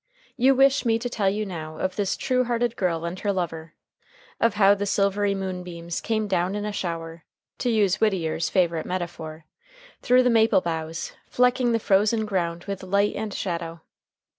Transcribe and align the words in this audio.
You 0.35 0.55
wish 0.55 0.83
me 0.83 0.97
to 0.97 1.11
tell 1.11 1.29
you 1.29 1.45
now 1.45 1.77
of 1.77 1.95
this 1.95 2.17
true 2.17 2.45
hearted 2.45 2.75
girl 2.75 3.05
and 3.05 3.19
her 3.19 3.31
lover; 3.31 3.75
of 4.39 4.55
how 4.55 4.73
the 4.73 4.87
silvery 4.87 5.35
moonbeams 5.35 6.01
came 6.01 6.27
down 6.27 6.55
in 6.55 6.65
a 6.65 6.71
shower 6.71 7.23
to 7.59 7.69
use 7.69 8.01
Whittier's 8.01 8.49
favorite 8.49 8.87
metaphor 8.87 9.45
through 10.01 10.23
the 10.23 10.31
maple 10.31 10.61
boughs, 10.61 11.13
flecking 11.29 11.71
the 11.71 11.77
frozen 11.79 12.25
ground 12.25 12.63
with 12.63 12.81
light 12.81 13.15
and 13.15 13.31
shadow. 13.31 13.81